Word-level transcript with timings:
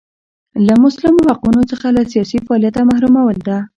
له 0.65 0.73
مسلمو 0.83 1.27
حقونو 1.31 1.61
څخه 1.71 1.87
له 1.97 2.01
سیاسي 2.11 2.37
فعالیته 2.45 2.81
محرومول 2.89 3.37
ده. 3.47 3.57